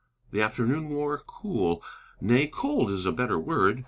[0.31, 1.83] The afternoon wore cool;
[2.19, 3.79] nay, cold is a better word.